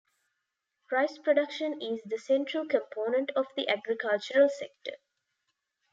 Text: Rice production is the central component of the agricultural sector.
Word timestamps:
Rice 0.91 1.19
production 1.19 1.79
is 1.79 2.01
the 2.03 2.17
central 2.17 2.65
component 2.65 3.29
of 3.35 3.45
the 3.55 3.67
agricultural 3.69 4.49
sector. 4.49 4.95